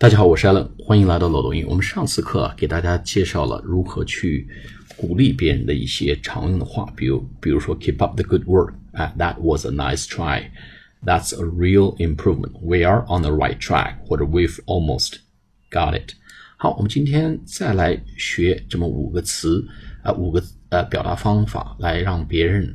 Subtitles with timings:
[0.00, 1.66] 大家好，我是 Allen，欢迎来到漏斗英。
[1.66, 4.46] 我们上次课啊，给大家介绍了如何去
[4.96, 13.32] 鼓励别人的一些常用的话，比如比如说 keep up the good work，啊，that was a nice try，that's a real improvement，we are on the
[13.32, 15.14] right track，或者 we've almost
[15.72, 16.12] got it。
[16.58, 19.66] 好，我们今天再来学这么五个词
[20.04, 22.72] 啊，五个呃表达方法，来让别人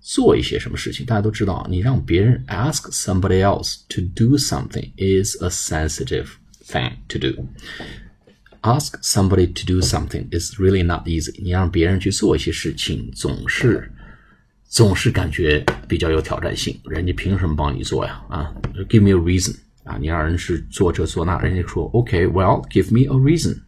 [0.00, 1.06] 做一些什么事情。
[1.06, 6.26] 大家都知道，你让别人 ask somebody else to do something is a sensitive
[6.71, 7.47] thing to do.
[8.61, 11.41] Ask somebody to do something is really not easy.
[11.41, 13.91] 你让别人去做一些事情，总是
[14.65, 16.77] 总是感觉比较有挑战性。
[16.85, 18.21] 人家凭什么帮你做呀？
[18.29, 18.53] 啊，
[18.89, 19.97] Give me a reason 啊！
[19.97, 23.61] 你让人是做这做那，人家说 OK，Well, give me a reason.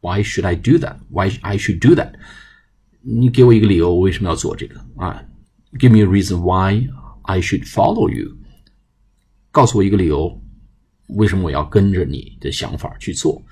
[0.00, 0.98] Why should I do that?
[1.10, 2.12] Why I should do that?
[3.00, 5.24] 你给我一个理由，我为什么要做这个啊？
[5.78, 6.88] Give me a reason why
[7.22, 8.36] I should follow you.
[9.50, 10.40] 告诉我一个理由，
[11.09, 13.43] 为什么我要跟着你的想法去做？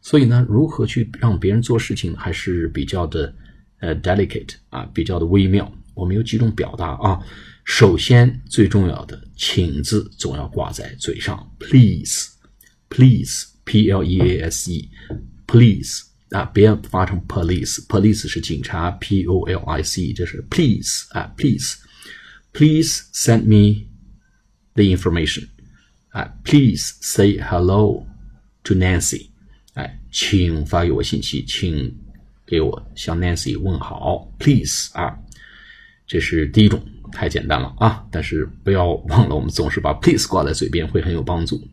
[0.00, 3.32] 所以呢，如何去让别人做事情还是比较的
[3.78, 5.70] 呃 delicate 啊，比较的微妙。
[5.94, 7.20] 我们有几种表达啊。
[7.64, 21.06] 首先最重要的，请字总要挂在嘴上，please，please，p l e a s e，please 啊，别发成 police，police 是警察，p o l i c e 这是 please
[21.10, 23.84] 啊，please，please send me
[24.74, 25.46] the information。
[26.12, 28.06] 啊，Please say hello
[28.64, 29.28] to Nancy。
[29.74, 31.94] 哎，请发给我信息，请
[32.46, 35.18] 给我向 Nancy 问好，Please 啊，
[36.06, 38.04] 这是第一种，太简单了啊！
[38.10, 41.66] 但是不要忘了，我们总是把 Please 挂在嘴边会很有帮助。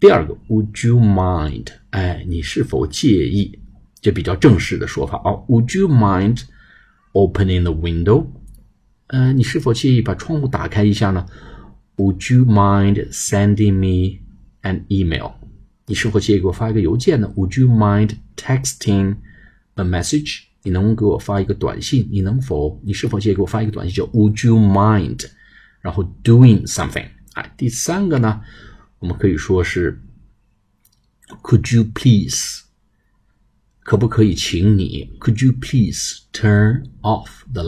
[0.00, 1.66] 第二个，Would you mind？
[1.90, 3.58] 哎，你是否介意？
[4.00, 6.42] 这比较正式的说法啊，Would you mind
[7.12, 8.26] opening the window？
[9.08, 11.26] 呃，你是否介意把窗户打开一下呢
[11.97, 14.19] ？Would you mind sending me
[14.61, 15.33] an email？
[15.85, 17.31] 你是否介意给我发一个邮件呢？
[17.35, 19.17] Would you mind texting
[19.75, 20.43] a message？
[20.63, 22.07] 你能给我发一个短信？
[22.11, 22.79] 你能否？
[22.83, 23.95] 你是否介意给我发一个短信？
[23.95, 25.29] 叫 Would you mind？
[25.81, 27.07] 然后 doing something。
[27.33, 28.41] 哎，第三个呢，
[28.99, 30.01] 我们可以说是
[31.43, 32.61] Could you please？
[33.81, 35.17] 可不可以请你？
[35.19, 37.63] Could you please turn off the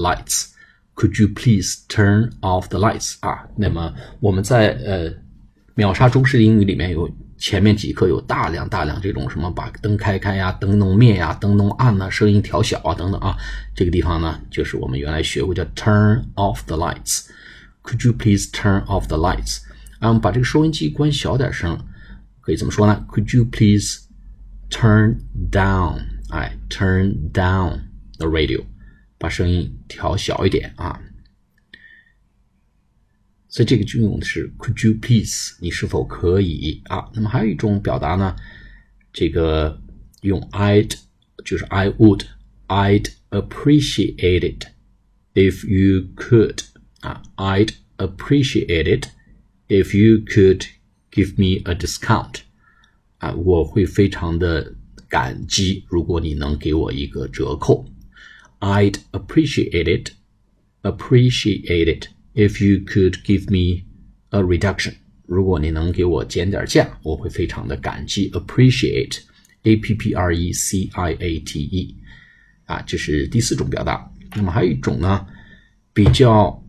[0.97, 3.17] Could you please turn off the lights？
[3.21, 5.13] 啊，那么我们在呃
[5.75, 13.37] 秒杀中式英语里面有前面几课有大量大量这种什么把灯开开呀，灯弄灭呀，灯弄暗呐，声音调小啊等等啊，
[13.75, 17.27] 这个地方呢就是我们原来学过叫 turn off the lights。
[17.83, 19.59] Could you please turn off the lights？
[19.99, 21.79] 啊，我们把这个收音机关小点声，
[22.41, 24.07] 可以怎么说呢？Could you please
[24.71, 25.19] turn
[25.53, 26.01] down？
[26.31, 27.81] 哎，turn down
[28.19, 28.65] the radio。
[29.19, 31.01] 把声音调小一点啊，
[33.49, 35.57] 所以这个就用的是 Could you please？
[35.61, 37.11] 你是否可以啊？
[37.15, 38.37] 那么还有一种表达呢，
[39.13, 39.81] 这个
[40.21, 40.95] 用 I'd
[41.45, 44.67] 就是 I would，I'd appreciate it
[45.35, 46.61] if you could
[47.01, 49.09] 啊，I'd appreciate it
[49.69, 50.67] if you could
[51.11, 52.41] give me a discount
[53.19, 54.75] 啊，我会非常的
[55.09, 57.89] 感激，如果你能给我一个折扣。
[58.60, 60.12] I'd appreciate it,
[60.84, 63.86] appreciate it if you could give me
[64.30, 64.94] a reduction.
[65.26, 68.30] 如果你能给我减点价，我会非常的感激。
[68.32, 69.20] Appreciate,
[69.64, 71.96] a p p r e c i a t e，
[72.66, 74.12] 啊，这是第四种表达。
[74.36, 75.26] 那么还有一种呢，
[75.94, 76.64] 比较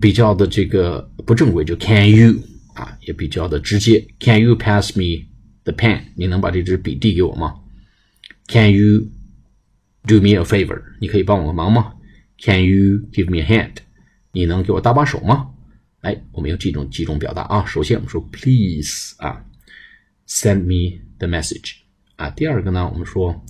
[0.00, 2.42] 比较的这个不正规，就 Can you
[2.74, 4.06] 啊，也比较的直接。
[4.18, 5.26] Can you pass me
[5.62, 6.02] the pen？
[6.16, 7.54] 你能把这支笔递给我吗？
[8.48, 9.08] Can you
[10.06, 11.94] Do me a favor，你可以帮我个忙吗？
[12.38, 13.76] Can you give me a hand？
[14.32, 15.54] 你能给我搭把手吗？
[16.00, 17.64] 哎，我们有几种几种表达啊。
[17.64, 19.46] 首先我们说 Please 啊，
[20.28, 21.76] send me the message
[22.16, 22.28] 啊。
[22.30, 23.42] 第二个呢，我们说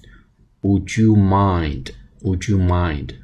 [0.61, 3.17] Would you mind？Would you mind？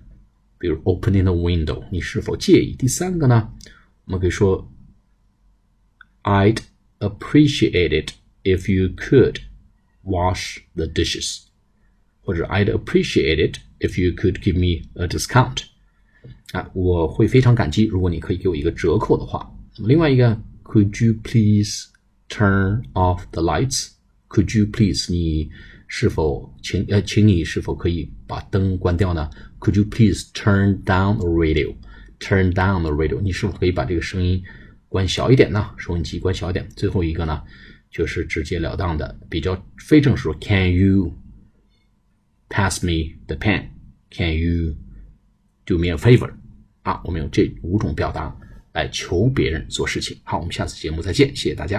[0.58, 2.74] 比如 opening the window，你是否介意？
[2.74, 3.52] 第三个呢，
[4.06, 4.70] 我们可以说
[6.24, 6.58] I'd
[6.98, 9.42] appreciate it if you could
[10.02, 11.43] wash the dishes。
[12.25, 15.61] 或者 I'd appreciate it if you could give me a discount，
[16.53, 19.47] 啊，我会非常感激，如果你可以给我一个折扣的话。
[19.77, 21.85] 那么另外一个，Could you please
[22.29, 25.11] turn off the lights？Could you please？
[25.11, 25.51] 你
[25.87, 29.29] 是否请呃，请你是否可以把灯关掉呢
[29.59, 34.41] ？Could you please turn down the radio？Turn down the radio，你是否可以把这个声音
[34.89, 35.69] 关小一点呢？
[35.77, 36.67] 收音机关小一点。
[36.75, 37.43] 最后一个呢，
[37.91, 41.13] 就是直截了当的，比较非正式，Can you?
[42.55, 43.69] pass me the pen.
[44.09, 44.77] Can you
[45.65, 46.31] do me a favor?
[46.83, 48.33] 啊我们用这五种表达
[48.71, 50.17] 来求别人做事情。
[50.23, 51.77] 好我们下次节目再见谢谢大家。